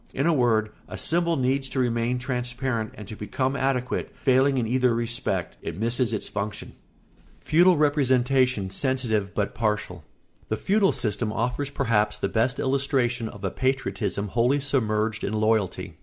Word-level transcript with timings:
In 0.15 0.25
a 0.25 0.33
word, 0.33 0.71
a 0.87 0.97
symbol 0.97 1.35
needs 1.35 1.69
to 1.69 1.79
remain 1.79 2.17
transparent 2.17 2.91
and 2.95 3.07
to 3.07 3.15
become 3.15 3.55
adequate; 3.55 4.11
failing 4.23 4.57
in 4.57 4.65
either 4.65 4.95
respect, 4.95 5.57
it 5.61 5.77
misses 5.77 6.11
its 6.11 6.27
function. 6.27 6.69
[Sidenote: 6.69 7.43
Feudal 7.43 7.77
representation 7.77 8.71
sensitive 8.71 9.35
but 9.35 9.53
partial.] 9.53 10.03
The 10.49 10.57
feudal 10.57 10.91
system 10.91 11.31
offers 11.31 11.69
perhaps 11.69 12.17
the 12.17 12.29
best 12.29 12.59
illustration 12.59 13.29
of 13.29 13.43
a 13.43 13.51
patriotism 13.51 14.29
wholly 14.29 14.59
submerged 14.59 15.23
in 15.23 15.33
loyalty. 15.33 15.97